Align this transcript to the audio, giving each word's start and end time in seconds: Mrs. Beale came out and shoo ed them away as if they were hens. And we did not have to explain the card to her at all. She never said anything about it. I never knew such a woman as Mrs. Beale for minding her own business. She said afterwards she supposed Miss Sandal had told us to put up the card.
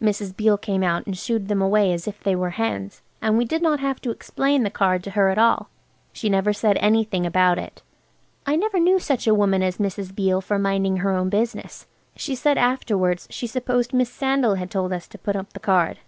Mrs. 0.00 0.36
Beale 0.36 0.58
came 0.58 0.84
out 0.84 1.06
and 1.06 1.18
shoo 1.18 1.34
ed 1.34 1.48
them 1.48 1.60
away 1.60 1.92
as 1.92 2.06
if 2.06 2.22
they 2.22 2.36
were 2.36 2.50
hens. 2.50 3.02
And 3.20 3.36
we 3.36 3.44
did 3.44 3.62
not 3.62 3.80
have 3.80 4.00
to 4.02 4.12
explain 4.12 4.62
the 4.62 4.70
card 4.70 5.02
to 5.02 5.10
her 5.10 5.28
at 5.28 5.38
all. 5.38 5.70
She 6.12 6.28
never 6.30 6.52
said 6.52 6.76
anything 6.78 7.26
about 7.26 7.58
it. 7.58 7.82
I 8.46 8.54
never 8.54 8.78
knew 8.78 9.00
such 9.00 9.26
a 9.26 9.34
woman 9.34 9.60
as 9.60 9.78
Mrs. 9.78 10.14
Beale 10.14 10.40
for 10.40 10.56
minding 10.56 10.98
her 10.98 11.10
own 11.10 11.30
business. 11.30 11.88
She 12.14 12.36
said 12.36 12.58
afterwards 12.58 13.26
she 13.28 13.48
supposed 13.48 13.92
Miss 13.92 14.08
Sandal 14.08 14.54
had 14.54 14.70
told 14.70 14.92
us 14.92 15.08
to 15.08 15.18
put 15.18 15.34
up 15.34 15.52
the 15.52 15.58
card. 15.58 15.98